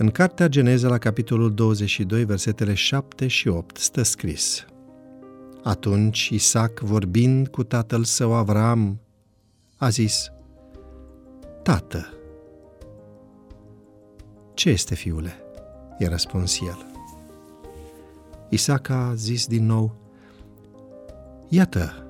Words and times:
În 0.00 0.10
cartea 0.10 0.48
Geneza, 0.48 0.88
la 0.88 0.98
capitolul 0.98 1.54
22, 1.54 2.24
versetele 2.24 2.74
7 2.74 3.26
și 3.26 3.48
8, 3.48 3.76
stă 3.76 4.02
scris 4.02 4.66
Atunci 5.62 6.28
Isaac, 6.28 6.78
vorbind 6.78 7.48
cu 7.48 7.62
tatăl 7.64 8.04
său 8.04 8.34
Avram, 8.34 9.00
a 9.76 9.88
zis, 9.88 10.32
Tată, 11.62 12.06
ce 14.54 14.70
este, 14.70 14.94
fiule?" 14.94 15.32
i-a 15.98 16.08
răspuns 16.08 16.60
el. 16.60 16.86
Isaac 18.48 18.88
a 18.88 19.14
zis 19.14 19.46
din 19.46 19.66
nou, 19.66 19.94
Iată, 21.48 22.06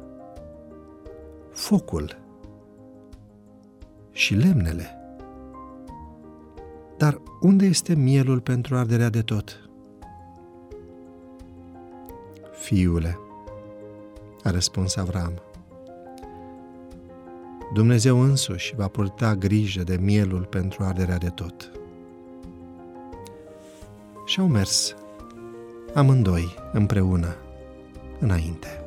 focul 1.53 2.19
și 4.13 4.35
lemnele. 4.35 4.98
Dar 6.99 7.21
unde 7.41 7.67
este 7.67 7.95
mielul 7.95 8.41
pentru 8.41 8.77
arderea 8.77 9.09
de 9.09 9.23
tot? 9.23 9.69
Fiule, 12.53 13.19
a 14.43 14.51
răspuns 14.51 14.97
Avram, 14.97 15.33
Dumnezeu 17.73 18.21
însuși 18.21 18.75
va 18.77 18.89
purta 18.89 19.35
grijă 19.35 19.83
de 19.83 19.97
mielul 20.01 20.45
pentru 20.45 20.85
arderea 20.85 21.19
de 21.19 21.29
tot. 21.29 21.71
Și 24.27 24.41
au 24.41 24.47
mers 24.47 24.95
amândoi 25.95 26.55
împreună 26.73 27.37
înainte. 28.19 28.83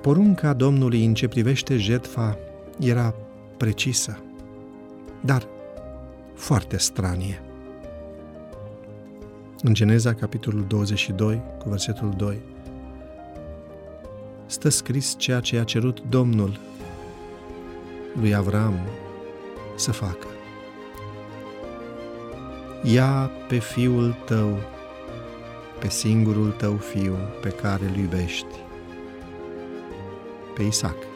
Porunca 0.00 0.52
Domnului 0.52 1.04
în 1.04 1.14
ce 1.14 1.28
privește 1.28 1.76
jertfa 1.76 2.38
era 2.80 3.14
precisă, 3.56 4.23
dar 5.24 5.46
foarte 6.34 6.76
stranie. 6.76 7.42
În 9.62 9.74
Geneza, 9.74 10.14
capitolul 10.14 10.64
22, 10.68 11.42
cu 11.58 11.68
versetul 11.68 12.14
2, 12.16 12.38
stă 14.46 14.68
scris 14.68 15.14
ceea 15.18 15.40
ce 15.40 15.58
a 15.58 15.64
cerut 15.64 16.02
Domnul 16.08 16.58
lui 18.20 18.34
Avram 18.34 18.74
să 19.76 19.92
facă. 19.92 20.26
Ia 22.82 23.30
pe 23.48 23.58
fiul 23.58 24.16
tău, 24.24 24.58
pe 25.80 25.88
singurul 25.88 26.50
tău 26.50 26.76
fiu 26.76 27.16
pe 27.40 27.48
care 27.48 27.84
îl 27.84 27.96
iubești, 27.96 28.54
pe 30.54 30.62
Isaac. 30.62 31.13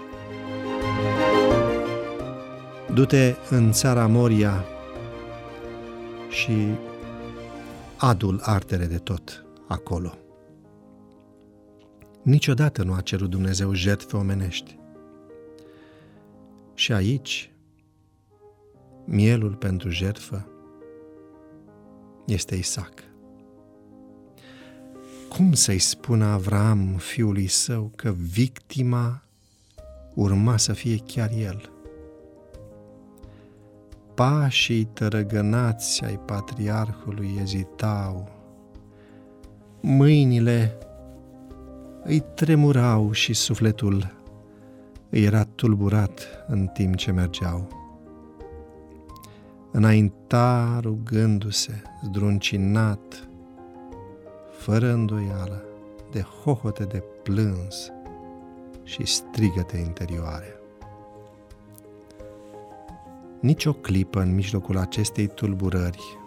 Du-te 2.99 3.35
în 3.51 3.73
țara 3.73 4.07
Moria 4.07 4.65
și 6.29 6.53
adul 7.97 8.41
artere 8.43 8.87
de 8.87 8.99
tot 8.99 9.45
acolo. 9.69 10.19
Niciodată 12.23 12.83
nu 12.83 12.93
a 12.93 13.01
cerut 13.01 13.31
Dumnezeu 13.31 13.73
jertfe 13.73 14.17
omenești. 14.17 14.79
Și 16.75 16.93
aici, 16.93 17.51
mielul 19.05 19.55
pentru 19.55 19.89
jertfă 19.89 20.47
este 22.27 22.55
Isaac. 22.55 22.93
Cum 25.29 25.53
să-i 25.53 25.79
spună 25.79 26.25
Avram, 26.25 26.95
fiului 26.97 27.47
său, 27.47 27.93
că 27.97 28.11
victima 28.11 29.23
urma 30.15 30.57
să 30.57 30.73
fie 30.73 30.97
chiar 30.97 31.31
el? 31.31 31.78
Pașii 34.19 34.85
tărăgănați 34.85 36.05
ai 36.05 36.21
patriarhului 36.27 37.39
ezitau, 37.41 38.29
mâinile 39.81 40.79
îi 42.03 42.25
tremurau 42.35 43.13
și 43.13 43.33
sufletul 43.33 44.15
îi 45.11 45.25
era 45.25 45.45
tulburat 45.45 46.45
în 46.47 46.67
timp 46.67 46.97
ce 46.97 47.13
mergeau. 47.13 47.69
Înainta 49.73 50.79
rugându-se, 50.83 51.83
zdruncinat, 52.05 53.29
fără 54.51 54.93
îndoială, 54.93 55.63
de 56.11 56.21
hohote 56.21 56.85
de 56.85 57.03
plâns 57.23 57.91
și 58.83 59.07
strigăte 59.07 59.77
interioare. 59.77 60.58
Nici 63.41 63.65
o 63.65 63.73
clipă 63.73 64.21
în 64.21 64.35
mijlocul 64.35 64.79
acestei 64.79 65.27
tulburări, 65.27 66.19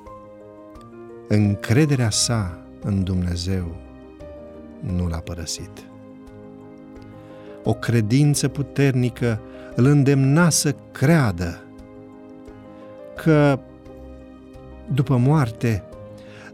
încrederea 1.27 2.09
sa 2.09 2.65
în 2.81 3.03
Dumnezeu 3.03 3.75
nu 4.79 5.07
l-a 5.07 5.17
părăsit. 5.17 5.85
O 7.63 7.73
credință 7.73 8.47
puternică 8.47 9.41
îl 9.75 9.85
îndemna 9.85 10.49
să 10.49 10.75
creadă 10.91 11.63
că 13.15 13.59
după 14.93 15.17
moarte 15.17 15.83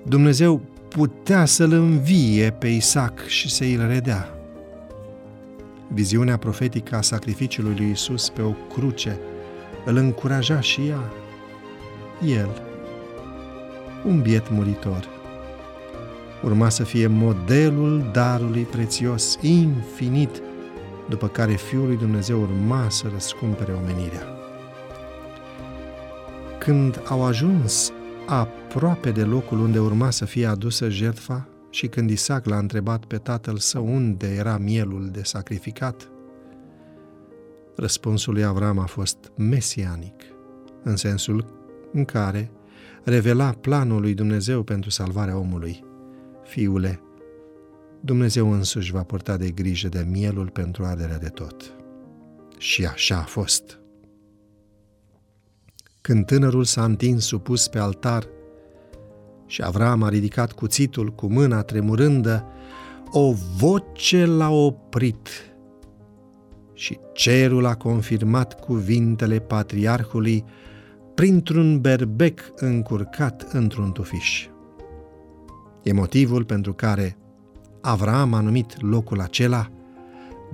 Dumnezeu 0.03 0.61
putea 0.89 1.45
să-l 1.45 1.71
învie 1.71 2.51
pe 2.51 2.67
Isaac 2.67 3.25
și 3.25 3.49
să 3.49 3.63
îl 3.63 3.87
redea. 3.87 4.29
Viziunea 5.87 6.37
profetică 6.37 6.95
a 6.95 7.01
sacrificiului 7.01 7.75
lui 7.77 7.89
Isus 7.89 8.29
pe 8.29 8.41
o 8.41 8.51
cruce 8.51 9.19
îl 9.87 9.95
încuraja 9.95 10.59
și 10.59 10.87
ea. 10.87 11.11
El, 12.25 12.61
un 14.05 14.21
biet 14.21 14.49
muritor, 14.49 15.07
urma 16.43 16.69
să 16.69 16.83
fie 16.83 17.07
modelul 17.07 18.09
darului 18.11 18.63
prețios, 18.63 19.37
infinit, 19.41 20.41
după 21.09 21.27
care 21.27 21.53
Fiul 21.53 21.85
lui 21.85 21.97
Dumnezeu 21.97 22.41
urma 22.41 22.89
să 22.89 23.05
răscumpere 23.13 23.71
omenirea. 23.71 24.27
Când 26.59 27.01
au 27.07 27.25
ajuns 27.25 27.91
aproape 28.25 29.11
de 29.11 29.23
locul 29.23 29.59
unde 29.59 29.79
urma 29.79 30.09
să 30.09 30.25
fie 30.25 30.45
adusă 30.45 30.89
jertfa 30.89 31.47
și 31.69 31.87
când 31.87 32.09
Isaac 32.09 32.45
l-a 32.45 32.57
întrebat 32.57 33.05
pe 33.05 33.17
tatăl 33.17 33.57
său 33.57 33.85
unde 33.85 34.27
era 34.37 34.57
mielul 34.57 35.09
de 35.11 35.21
sacrificat, 35.23 36.09
răspunsul 37.77 38.33
lui 38.33 38.43
Avram 38.43 38.79
a 38.79 38.85
fost 38.85 39.31
mesianic, 39.35 40.23
în 40.83 40.95
sensul 40.95 41.45
în 41.93 42.05
care 42.05 42.51
revela 43.03 43.51
planul 43.51 44.01
lui 44.01 44.13
Dumnezeu 44.13 44.63
pentru 44.63 44.89
salvarea 44.89 45.37
omului. 45.37 45.83
Fiule, 46.43 47.01
Dumnezeu 47.99 48.51
însuși 48.51 48.91
va 48.91 49.03
purta 49.03 49.37
de 49.37 49.49
grijă 49.49 49.87
de 49.87 50.07
mielul 50.09 50.49
pentru 50.49 50.83
arderea 50.83 51.17
de 51.17 51.29
tot. 51.29 51.73
Și 52.57 52.85
așa 52.85 53.17
a 53.17 53.23
fost. 53.23 53.79
Când 56.01 56.25
tânărul 56.25 56.63
s-a 56.63 56.83
întins 56.83 57.25
supus 57.25 57.67
pe 57.67 57.79
altar 57.79 58.27
și 59.45 59.63
Avram 59.63 60.03
a 60.03 60.09
ridicat 60.09 60.51
cuțitul 60.51 61.09
cu 61.09 61.27
mâna 61.27 61.61
tremurândă, 61.61 62.45
o 63.11 63.33
voce 63.57 64.25
l-a 64.25 64.49
oprit 64.49 65.29
și 66.77 66.99
cerul 67.13 67.65
a 67.65 67.75
confirmat 67.75 68.59
cuvintele 68.59 69.39
patriarhului 69.39 70.43
printr-un 71.15 71.81
berbec 71.81 72.39
încurcat 72.55 73.47
într-un 73.51 73.91
tufiș. 73.91 74.47
E 75.83 75.93
motivul 75.93 76.43
pentru 76.43 76.73
care 76.73 77.17
Avram 77.81 78.33
a 78.33 78.39
numit 78.39 78.81
locul 78.81 79.19
acela 79.19 79.71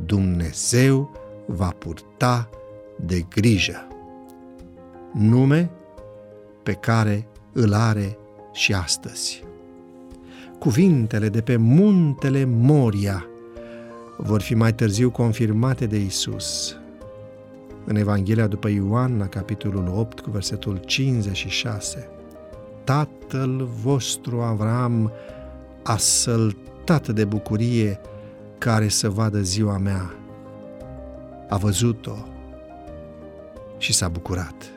Dumnezeu 0.05 1.11
va 1.45 1.69
purta 1.77 2.49
de 3.05 3.25
grijă. 3.29 3.87
Nume 5.13 5.69
pe 6.63 6.73
care 6.73 7.27
îl 7.53 7.73
are 7.73 8.17
și 8.53 8.73
astăzi. 8.73 9.43
Cuvintele 10.59 11.29
de 11.29 11.41
pe 11.41 11.55
muntele 11.55 12.45
Moria 12.45 13.27
vor 14.25 14.41
fi 14.41 14.55
mai 14.55 14.73
târziu 14.73 15.11
confirmate 15.11 15.85
de 15.85 15.97
Isus. 15.97 16.77
În 17.85 17.95
Evanghelia 17.95 18.47
după 18.47 18.69
Ioan, 18.69 19.17
la 19.17 19.27
capitolul 19.27 19.93
8, 19.95 20.19
cu 20.19 20.29
versetul 20.29 20.77
56, 20.77 22.09
Tatăl 22.83 23.69
vostru 23.81 24.41
Avram 24.41 25.11
a 25.83 25.97
săltat 25.97 27.07
de 27.07 27.25
bucurie 27.25 27.99
care 28.57 28.87
să 28.87 29.09
vadă 29.09 29.41
ziua 29.41 29.77
mea. 29.77 30.15
A 31.49 31.57
văzut-o 31.57 32.15
și 33.77 33.93
s-a 33.93 34.07
bucurat. 34.07 34.71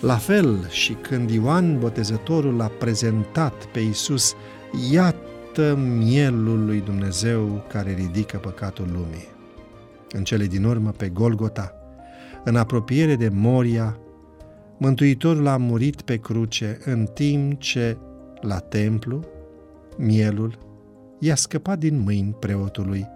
La 0.00 0.16
fel 0.16 0.68
și 0.68 0.92
când 0.92 1.30
Ioan 1.30 1.78
Botezătorul 1.78 2.56
l-a 2.56 2.70
prezentat 2.78 3.64
pe 3.64 3.80
Isus, 3.80 4.34
iată 4.90 5.27
mielul 5.98 6.64
lui 6.64 6.80
Dumnezeu 6.80 7.64
care 7.68 7.94
ridică 7.94 8.36
păcatul 8.36 8.88
lumii. 8.92 9.28
În 10.12 10.24
cele 10.24 10.44
din 10.44 10.64
urmă, 10.64 10.90
pe 10.90 11.08
Golgota, 11.08 11.72
în 12.44 12.56
apropiere 12.56 13.16
de 13.16 13.28
Moria, 13.28 13.98
Mântuitorul 14.80 15.46
a 15.46 15.56
murit 15.56 16.02
pe 16.02 16.16
cruce 16.16 16.78
în 16.84 17.06
timp 17.14 17.60
ce, 17.60 17.96
la 18.40 18.58
templu, 18.58 19.24
mielul 19.96 20.58
i-a 21.18 21.34
scăpat 21.34 21.78
din 21.78 21.98
mâini 21.98 22.36
preotului, 22.38 23.06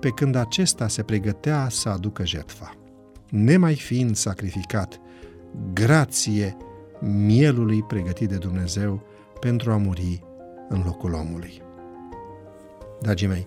pe 0.00 0.08
când 0.08 0.34
acesta 0.34 0.88
se 0.88 1.02
pregătea 1.02 1.66
să 1.70 1.88
aducă 1.88 2.26
jertfa. 2.26 2.74
Nemai 3.28 3.74
fiind 3.74 4.16
sacrificat, 4.16 5.00
grație 5.72 6.56
mielului 7.00 7.82
pregătit 7.82 8.28
de 8.28 8.36
Dumnezeu 8.36 9.02
pentru 9.40 9.72
a 9.72 9.76
muri 9.76 10.22
în 10.68 10.82
locul 10.84 11.12
omului. 11.12 11.62
Dragii 13.02 13.26
mei, 13.26 13.46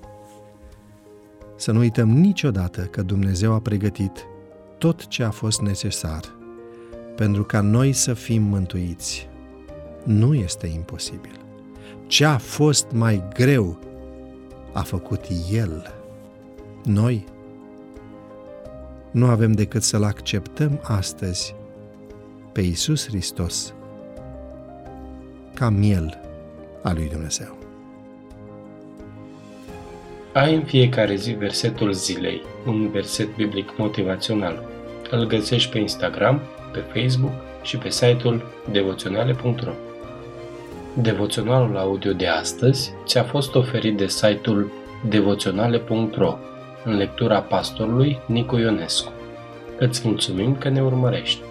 să 1.55 1.71
nu 1.71 1.79
uităm 1.79 2.09
niciodată 2.09 2.81
că 2.81 3.01
Dumnezeu 3.01 3.53
a 3.53 3.59
pregătit 3.59 4.25
tot 4.77 5.07
ce 5.07 5.23
a 5.23 5.29
fost 5.29 5.61
necesar 5.61 6.35
pentru 7.15 7.43
ca 7.43 7.61
noi 7.61 7.93
să 7.93 8.13
fim 8.13 8.43
mântuiți. 8.43 9.29
Nu 10.03 10.33
este 10.33 10.67
imposibil. 10.67 11.39
Ce 12.07 12.25
a 12.25 12.37
fost 12.37 12.91
mai 12.91 13.23
greu 13.33 13.79
a 14.73 14.81
făcut 14.81 15.25
El. 15.51 15.93
Noi 16.83 17.25
nu 19.11 19.25
avem 19.25 19.51
decât 19.51 19.83
să-L 19.83 20.03
acceptăm 20.03 20.79
astăzi 20.83 21.55
pe 22.51 22.61
Iisus 22.61 23.07
Hristos 23.07 23.73
ca 25.53 25.69
miel 25.69 26.21
al 26.83 26.95
lui 26.95 27.09
Dumnezeu. 27.09 27.64
Ai 30.35 30.55
în 30.55 30.63
fiecare 30.63 31.15
zi 31.15 31.31
versetul 31.31 31.91
zilei, 31.91 32.41
un 32.65 32.89
verset 32.89 33.35
biblic 33.35 33.77
motivațional. 33.77 34.63
Îl 35.09 35.25
găsești 35.27 35.71
pe 35.71 35.77
Instagram, 35.77 36.41
pe 36.71 36.79
Facebook 36.79 37.33
și 37.61 37.77
pe 37.77 37.89
site-ul 37.89 38.45
devoționale.ro. 38.71 39.71
Devoționalul 40.93 41.77
audio 41.77 42.13
de 42.13 42.27
astăzi 42.27 42.93
ți-a 43.05 43.23
fost 43.23 43.55
oferit 43.55 43.97
de 43.97 44.07
site-ul 44.07 44.71
devoționale.ro 45.09 46.37
în 46.83 46.95
lectura 46.95 47.41
pastorului 47.41 48.19
Nicu 48.25 48.57
Ionescu. 48.57 49.11
Îți 49.79 50.07
mulțumim 50.07 50.55
că 50.55 50.69
ne 50.69 50.81
urmărești! 50.81 51.41